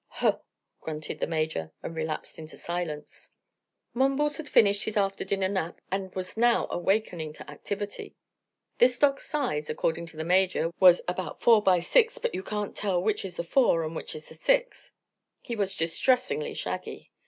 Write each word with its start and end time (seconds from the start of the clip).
"Huh!" 0.07 0.39
grunted 0.79 1.19
the 1.19 1.27
Major, 1.27 1.73
and 1.83 1.95
relapsed 1.95 2.39
into 2.39 2.57
silence. 2.57 3.35
Mumbles 3.93 4.37
had 4.37 4.49
finished 4.49 4.85
his 4.85 4.97
after 4.97 5.23
dinner 5.23 5.47
nap 5.47 5.79
and 5.91 6.11
was 6.15 6.35
now 6.35 6.65
awakening 6.71 7.33
to 7.33 7.47
activity. 7.47 8.15
This 8.79 8.97
dog's 8.97 9.25
size, 9.25 9.69
according 9.69 10.07
to 10.07 10.17
the 10.17 10.23
Major, 10.23 10.71
was 10.79 11.03
"about 11.07 11.39
4x6; 11.39 12.19
but 12.19 12.33
you 12.33 12.41
can't 12.41 12.75
tell 12.75 12.99
which 12.99 13.23
is 13.23 13.37
the 13.37 13.43
4 13.43 13.83
and 13.83 13.95
which 13.95 14.13
the 14.13 14.19
6." 14.33 14.93
He 15.39 15.55
was 15.55 15.75
distressingly 15.75 16.55
shaggy. 16.55 17.11